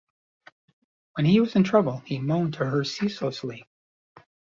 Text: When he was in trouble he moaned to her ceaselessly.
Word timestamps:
When 1.13 1.27
he 1.27 1.39
was 1.39 1.55
in 1.55 1.63
trouble 1.63 1.97
he 2.07 2.17
moaned 2.17 2.53
to 2.55 2.65
her 2.65 2.83
ceaselessly. 2.83 3.67